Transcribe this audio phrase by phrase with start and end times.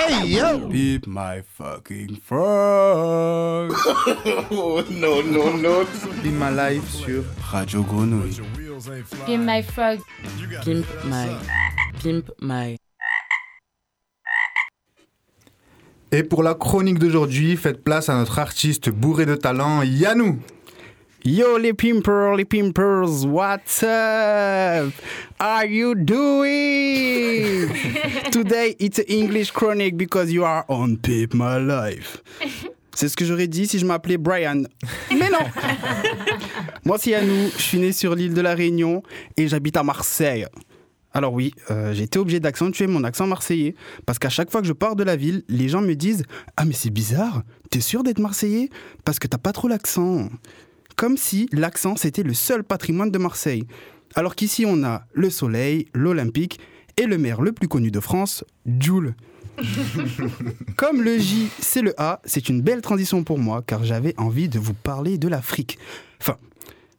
[0.00, 0.68] Hey yo!
[0.68, 3.70] Beep my fucking frog.
[4.50, 5.84] Oh non, non, non.
[6.22, 8.40] Pimp My Life sur Radio Grenouille.
[9.26, 9.98] Pimp My Frog.
[10.64, 11.28] Pimp my.
[12.02, 12.76] Pimp my.
[16.12, 20.38] Et pour la chronique d'aujourd'hui, faites place à notre artiste bourré de talent, Yanou.
[21.22, 24.90] Yo les pimpers, les pimpers, what's up?
[25.38, 27.68] Are you doing?
[28.32, 32.22] Today it's an English chronic because you are on Pimp My Life.
[32.94, 34.62] C'est ce que j'aurais dit si je m'appelais Brian.
[35.10, 35.44] Mais non
[36.86, 39.02] Moi c'est Yanou, je suis né sur l'île de la Réunion
[39.36, 40.46] et j'habite à Marseille.
[41.12, 43.74] Alors oui, euh, j'ai été obligé d'accentuer mon accent marseillais
[44.06, 46.24] parce qu'à chaque fois que je pars de la ville, les gens me disent
[46.56, 48.70] Ah mais c'est bizarre, t'es sûr d'être marseillais
[49.04, 50.30] Parce que t'as pas trop l'accent.
[51.00, 53.64] Comme si l'accent c'était le seul patrimoine de Marseille.
[54.14, 56.60] Alors qu'ici on a le soleil, l'Olympique
[56.98, 59.14] et le maire le plus connu de France, Jules.
[60.76, 64.50] Comme le J, c'est le A, c'est une belle transition pour moi car j'avais envie
[64.50, 65.78] de vous parler de l'Afrique.
[66.20, 66.36] Enfin,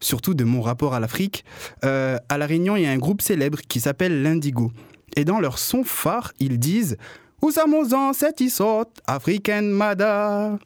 [0.00, 1.44] surtout de mon rapport à l'Afrique.
[1.84, 4.72] Euh, à La Réunion, il y a un groupe célèbre qui s'appelle l'Indigo.
[5.14, 6.96] Et dans leur son phare, ils disent
[7.40, 10.58] Ousamozan, c'est isot, African Mada?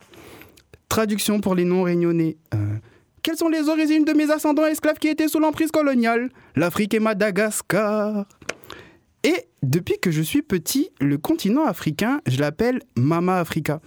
[0.89, 2.39] Traduction pour les non-réunionnais.
[2.55, 2.79] Euh,
[3.27, 6.31] quelles sont les origines de mes ascendants esclaves qui étaient sous l'emprise coloniale?
[6.55, 8.25] L'Afrique et Madagascar.
[9.25, 13.81] Et depuis que je suis petit, le continent africain, je l'appelle Mama Africa.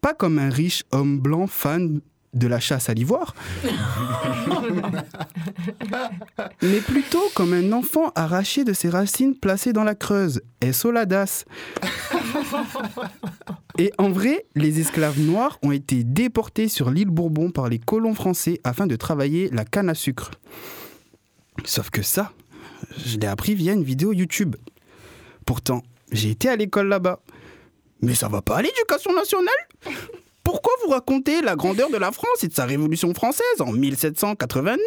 [0.00, 2.00] Pas comme un riche homme blanc fan
[2.32, 3.34] de la chasse à l'ivoire,
[6.62, 10.40] mais plutôt comme un enfant arraché de ses racines placées dans la Creuse.
[10.62, 11.44] Et Soladas.
[13.80, 18.12] Et en vrai, les esclaves noirs ont été déportés sur l'île Bourbon par les colons
[18.12, 20.32] français afin de travailler la canne à sucre.
[21.64, 22.34] Sauf que ça,
[23.06, 24.56] je l'ai appris via une vidéo YouTube.
[25.46, 27.20] Pourtant, j'ai été à l'école là-bas.
[28.02, 29.54] Mais ça va pas à l'éducation nationale
[30.42, 34.78] Pourquoi vous racontez la grandeur de la France et de sa révolution française en 1789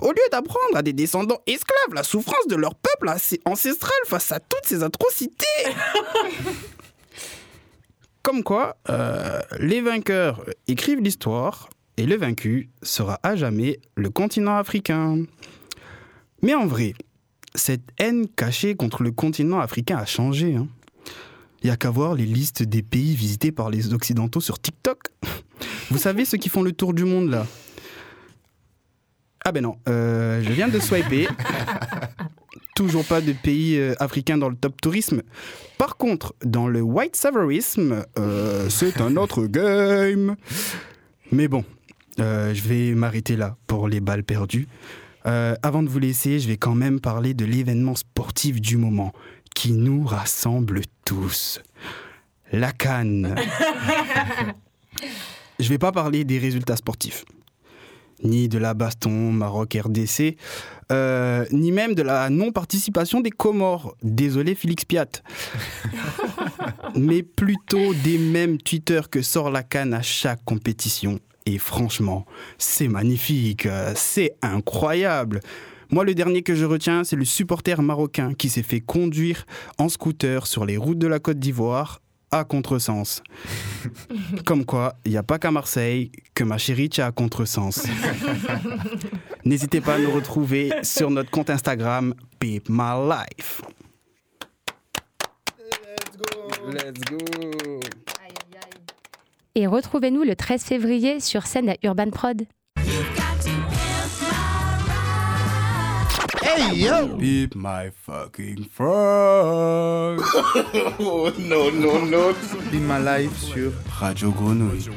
[0.00, 4.40] au lieu d'apprendre à des descendants esclaves la souffrance de leur peuple ancestral face à
[4.40, 5.44] toutes ces atrocités
[8.24, 11.68] Comme quoi, euh, les vainqueurs écrivent l'histoire
[11.98, 15.24] et le vaincu sera à jamais le continent africain.
[16.40, 16.94] Mais en vrai,
[17.54, 20.54] cette haine cachée contre le continent africain a changé.
[20.56, 20.66] hein.
[21.62, 25.00] Il n'y a qu'à voir les listes des pays visités par les Occidentaux sur TikTok.
[25.90, 27.46] Vous savez ceux qui font le tour du monde là?
[29.44, 31.28] Ah ben non, euh, je viens de swiper.
[32.74, 35.22] Toujours pas de pays euh, africains dans le top tourisme.
[35.78, 40.36] Par contre, dans le white savourisme, euh, c'est un autre game.
[41.30, 41.64] Mais bon,
[42.20, 44.68] euh, je vais m'arrêter là pour les balles perdues.
[45.26, 49.12] Euh, avant de vous laisser, je vais quand même parler de l'événement sportif du moment
[49.54, 51.60] qui nous rassemble tous.
[52.52, 53.34] La Cannes.
[55.58, 57.24] je vais pas parler des résultats sportifs,
[58.22, 60.36] ni de la baston Maroc-RDC,
[60.92, 63.96] euh, ni même de la non-participation des Comores.
[64.02, 65.06] Désolé Félix Piat.
[66.96, 71.18] Mais plutôt des mêmes tweeters que sort la Cannes à chaque compétition.
[71.46, 72.24] Et franchement,
[72.56, 75.40] c'est magnifique, c'est incroyable.
[75.90, 79.44] Moi, le dernier que je retiens, c'est le supporter marocain qui s'est fait conduire
[79.78, 82.00] en scooter sur les routes de la Côte d'Ivoire
[82.38, 83.22] à contresens.
[84.44, 87.86] Comme quoi, il n'y a pas qu'à Marseille que ma chérie tient à contresens.
[89.44, 93.62] N'hésitez pas à nous retrouver sur notre compte Instagram, Peep My Life.
[96.66, 97.80] Let's go.
[99.56, 102.42] Et retrouvez-nous le 13 février sur scène à Urban Prod.
[106.54, 107.16] Hey yo!
[107.16, 110.20] Beep my fucking frog.
[110.22, 112.34] Oh non, non, non.
[112.70, 114.88] Pimp My Life sur Radio Grenouille.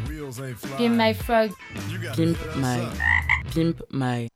[0.78, 1.52] Pimp My Frog.
[2.16, 2.88] Pimp my.
[3.52, 4.28] Pimp my.